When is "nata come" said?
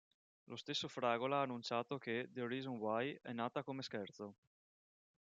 3.33-3.83